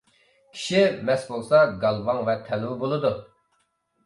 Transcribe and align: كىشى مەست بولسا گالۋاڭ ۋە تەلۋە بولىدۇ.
كىشى 0.53 0.79
مەست 1.09 1.29
بولسا 1.33 1.59
گالۋاڭ 1.85 2.23
ۋە 2.31 2.37
تەلۋە 2.49 2.79
بولىدۇ. 2.85 3.13